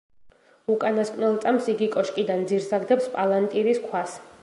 უკანასკნელ 0.75 1.37
წამს 1.45 1.69
იგი 1.75 1.91
კოშკიდან 1.97 2.43
ძირს 2.53 2.73
აგდებს 2.79 3.15
პალანტირის 3.19 3.87
ქვას. 3.89 4.23